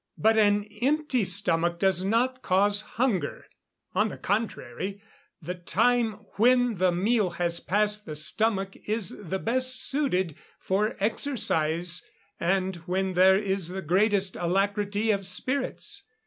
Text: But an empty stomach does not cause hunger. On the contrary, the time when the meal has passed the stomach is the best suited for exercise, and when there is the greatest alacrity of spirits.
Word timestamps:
But 0.17 0.35
an 0.35 0.63
empty 0.81 1.23
stomach 1.23 1.77
does 1.77 2.03
not 2.03 2.41
cause 2.41 2.81
hunger. 2.97 3.45
On 3.93 4.07
the 4.07 4.17
contrary, 4.17 4.99
the 5.43 5.53
time 5.53 6.13
when 6.37 6.77
the 6.77 6.91
meal 6.91 7.29
has 7.29 7.59
passed 7.59 8.07
the 8.07 8.15
stomach 8.15 8.75
is 8.89 9.09
the 9.19 9.37
best 9.37 9.79
suited 9.79 10.35
for 10.59 10.95
exercise, 10.99 12.03
and 12.39 12.77
when 12.87 13.13
there 13.13 13.37
is 13.37 13.67
the 13.67 13.83
greatest 13.83 14.35
alacrity 14.35 15.11
of 15.11 15.23
spirits. 15.23 16.01